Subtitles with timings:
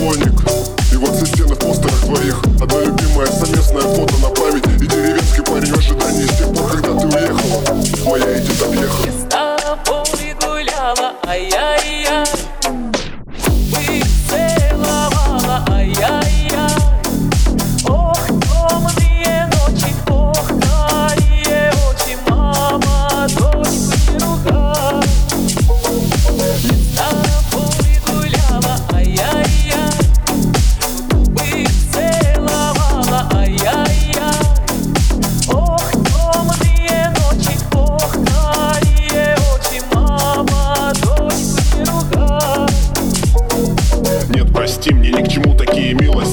[0.00, 0.59] Warник.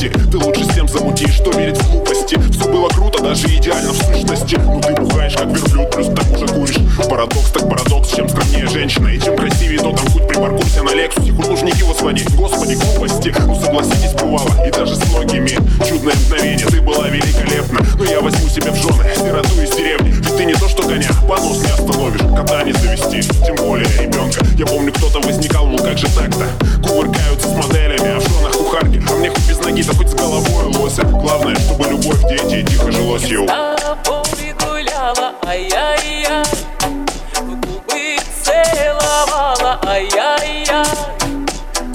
[0.00, 2.38] Милости Ты лучше с тем замутишь, что верит в глупости.
[2.50, 4.56] Все было круто, даже идеально в сущности.
[4.64, 7.08] Ну ты бухаешь как верблюд, плюс к тому же куришь.
[7.08, 9.08] Парадокс так парадокс, чем скромнее женщина.
[9.08, 13.34] И чем красивее, то там хоть припаркуйся на Лексусе Хоть лужники возводи, господи, глупости.
[13.46, 15.58] Ну согласитесь, бывало, и даже с многими.
[15.86, 17.80] Чудное мгновение, ты была великолепна.
[17.98, 20.10] Но я возьму себе в жены сироту из деревни.
[20.10, 24.40] Ведь ты не то что коня, понос не остановишь Кота не завести, тем более ребенка
[24.56, 26.46] Я помню, кто-то возникал, мол, как же так-то?
[26.82, 30.14] Кувыркаются с моделями, а в женах кухарки А мне хоть без ноги, да хоть с
[30.14, 31.02] головой лося.
[31.04, 36.44] Главное, чтобы любовь, дети тихо жилось, йоу С тобой гуляла, ай-яй-яй.
[37.40, 40.86] Губы целовала, ай-яй-яй.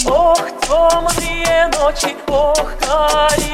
[0.06, 3.45] Ох, темные ночи, ох, карие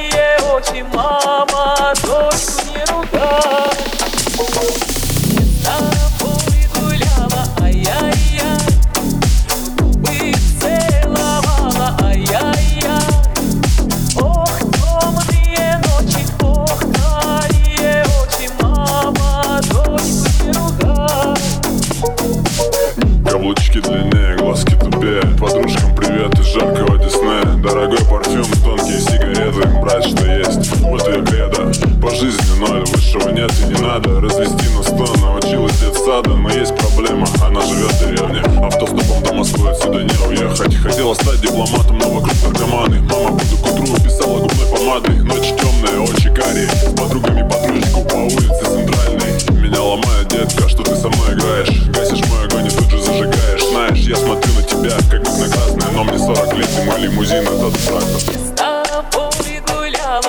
[24.02, 27.44] Длиннее, глазки тупее Подружкам привет из жаркого Диснея.
[27.62, 29.68] Дорогой парфюм, тонкие сигареты.
[29.80, 34.20] Брать что есть, вот ее кредо По жизни ноль, высшего нет и не надо.
[34.20, 38.42] Развести на сто, научилась детсада Но есть проблема, она живет в деревне.
[38.64, 40.76] Автостопом до Москвы отсюда не уехать.
[40.78, 43.02] Хотела стать дипломатом, но вокруг наркоманы.
[43.02, 45.16] Мама буду к утру писала губной помадой.
[45.22, 46.70] Ночь темная, очи карие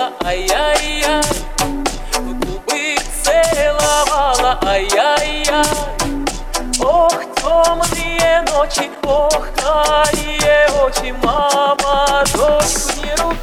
[0.03, 1.23] гуляла, ай-яй-яй
[2.13, 5.65] В губы целовала, ай-яй-яй.
[6.81, 13.35] Ох, темные ночи, ох, карие очи, мама, дочку